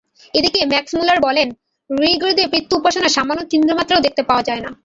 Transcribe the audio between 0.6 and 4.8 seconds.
Max Müller বলেন, ঋগ্বেদে পিতৃ-উপাসনার সামান্য চিহ্নমাত্রও দেখিতে পাওয়া যায় না।